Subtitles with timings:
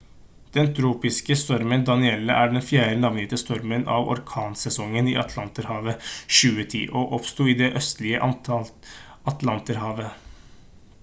[0.53, 7.15] den tropiske stormen danielle er den fjerde navngitte stormen av orkansesongen i atlanterhavet 2010 og
[7.19, 8.25] oppsto i det østlige
[9.35, 10.11] atlanterhavet